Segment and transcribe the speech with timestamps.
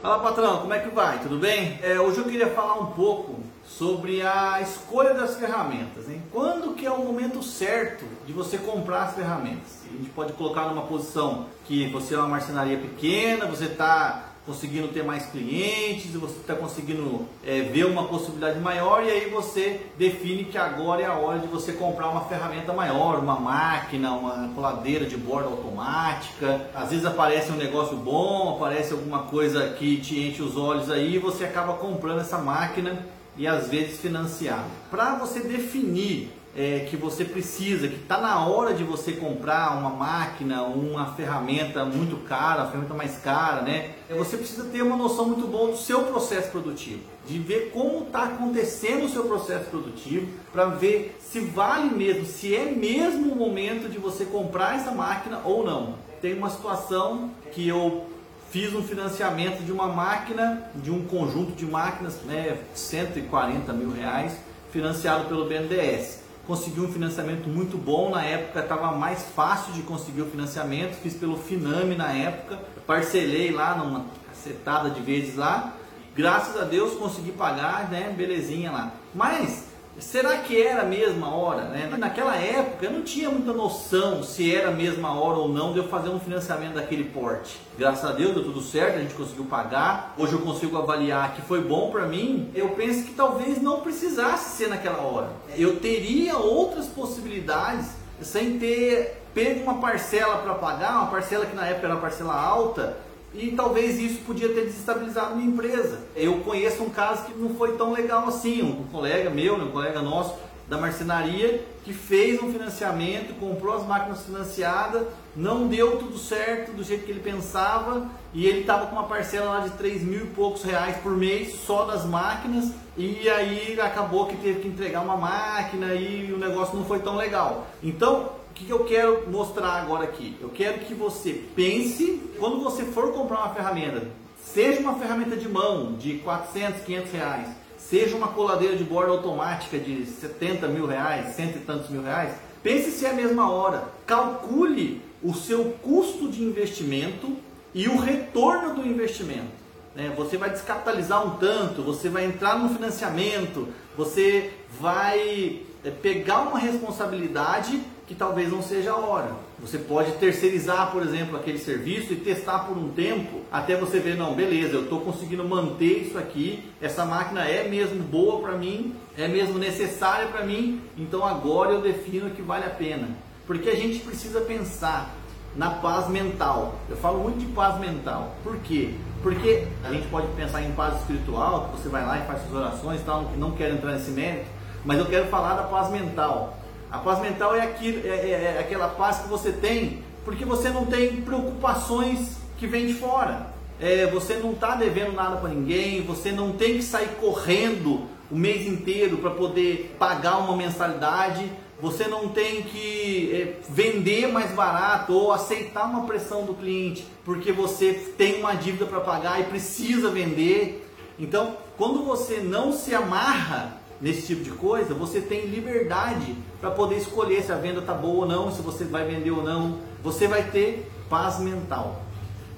[0.00, 1.18] Fala patrão, como é que vai?
[1.18, 1.78] Tudo bem?
[1.82, 6.08] É, hoje eu queria falar um pouco sobre a escolha das ferramentas.
[6.08, 6.22] Hein?
[6.32, 9.82] Quando que é o momento certo de você comprar as ferramentas?
[9.86, 14.88] A gente pode colocar numa posição que você é uma marcenaria pequena, você está conseguindo
[14.88, 20.44] ter mais clientes, você está conseguindo é, ver uma possibilidade maior e aí você define
[20.44, 25.06] que agora é a hora de você comprar uma ferramenta maior, uma máquina, uma coladeira
[25.06, 26.68] de borda automática.
[26.74, 31.14] Às vezes aparece um negócio bom, aparece alguma coisa que te enche os olhos aí
[31.14, 34.68] e você acaba comprando essa máquina e às vezes financiado.
[34.90, 39.90] Para você definir é, que você precisa, que está na hora de você comprar uma
[39.90, 43.92] máquina, uma ferramenta muito cara, a ferramenta mais cara, né?
[44.08, 48.04] É, você precisa ter uma noção muito boa do seu processo produtivo, de ver como
[48.04, 53.36] está acontecendo o seu processo produtivo, para ver se vale mesmo, se é mesmo o
[53.36, 55.94] momento de você comprar essa máquina ou não.
[56.20, 58.06] Tem uma situação que eu
[58.50, 64.36] fiz um financiamento de uma máquina, de um conjunto de máquinas, né, 140 mil reais,
[64.72, 66.19] financiado pelo BNDES
[66.50, 68.10] consegui um financiamento muito bom.
[68.10, 73.52] Na época estava mais fácil de conseguir o financiamento, fiz pelo Finame na época, parcelei
[73.52, 75.74] lá numa cacetada de vezes lá.
[76.12, 78.12] Graças a Deus consegui pagar, né?
[78.16, 78.92] Belezinha lá.
[79.14, 81.64] Mas será que era a mesma hora?
[81.64, 81.88] Né?
[81.98, 85.78] Naquela época eu não tinha muita noção se era a mesma hora ou não de
[85.78, 87.60] eu fazer um financiamento daquele porte.
[87.78, 90.14] Graças a Deus deu tudo certo, a gente conseguiu pagar.
[90.16, 92.50] Hoje eu consigo avaliar que foi bom para mim.
[92.54, 95.28] Eu penso que talvez não precisasse ser naquela hora.
[95.56, 97.90] Eu teria outras possibilidades
[98.22, 102.34] sem ter pego uma parcela para pagar, uma parcela que na época era uma parcela
[102.34, 102.96] alta
[103.34, 106.00] e talvez isso podia ter desestabilizado minha empresa.
[106.16, 110.02] Eu conheço um caso que não foi tão legal assim, um colega meu, um colega
[110.02, 110.34] nosso
[110.70, 116.84] da marcenaria, que fez um financiamento, comprou as máquinas financiadas, não deu tudo certo do
[116.84, 120.28] jeito que ele pensava e ele estava com uma parcela lá de 3 mil e
[120.28, 125.16] poucos reais por mês só das máquinas e aí acabou que teve que entregar uma
[125.16, 127.66] máquina e o negócio não foi tão legal.
[127.82, 130.36] Então, o que eu quero mostrar agora aqui?
[130.40, 134.08] Eu quero que você pense, quando você for comprar uma ferramenta,
[134.44, 139.78] seja uma ferramenta de mão de 400, 500 reais, seja uma coladeira de borda automática
[139.78, 143.84] de 70 mil reais, cento e tantos mil reais, pense se é a mesma hora.
[144.04, 147.36] Calcule o seu custo de investimento
[147.72, 149.60] e o retorno do investimento.
[149.94, 150.12] Né?
[150.16, 156.58] Você vai descapitalizar um tanto, você vai entrar no financiamento, você vai é, pegar uma
[156.58, 159.30] responsabilidade que talvez não seja a hora.
[159.60, 164.16] Você pode terceirizar, por exemplo, aquele serviço e testar por um tempo até você ver,
[164.16, 168.96] não, beleza, eu estou conseguindo manter isso aqui, essa máquina é mesmo boa para mim,
[169.16, 173.10] é mesmo necessária para mim, então agora eu defino que vale a pena.
[173.46, 175.14] Porque a gente precisa pensar
[175.54, 176.80] na paz mental.
[176.88, 178.34] Eu falo muito de paz mental.
[178.42, 178.92] Por quê?
[179.22, 182.54] Porque a gente pode pensar em paz espiritual, que você vai lá e faz suas
[182.54, 184.46] orações e tal, não quero entrar nesse mérito,
[184.84, 186.59] mas eu quero falar da paz mental.
[186.90, 190.68] A paz mental é, aquilo, é, é, é aquela paz que você tem porque você
[190.68, 193.54] não tem preocupações que vêm de fora.
[193.80, 198.36] É, você não está devendo nada para ninguém, você não tem que sair correndo o
[198.36, 205.14] mês inteiro para poder pagar uma mensalidade, você não tem que é, vender mais barato
[205.14, 210.10] ou aceitar uma pressão do cliente porque você tem uma dívida para pagar e precisa
[210.10, 210.86] vender.
[211.18, 216.96] Então, quando você não se amarra nesse tipo de coisa, você tem liberdade para poder
[216.96, 219.78] escolher se a venda está boa ou não, se você vai vender ou não.
[220.02, 222.02] Você vai ter paz mental.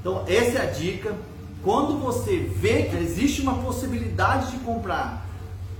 [0.00, 1.14] Então, essa é a dica.
[1.62, 5.26] Quando você vê que existe uma possibilidade de comprar,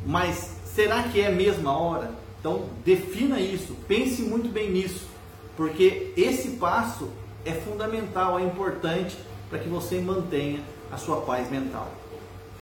[0.06, 2.10] mas será que é a mesma hora?
[2.38, 5.06] Então, defina isso, pense muito bem nisso,
[5.56, 7.10] porque esse passo
[7.44, 9.16] é fundamental, é importante
[9.48, 10.60] para que você mantenha
[10.90, 11.99] a sua paz mental.